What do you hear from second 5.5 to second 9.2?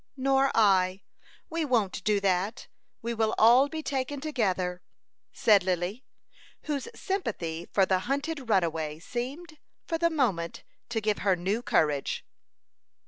Lily, whose sympathy for the hunted runaway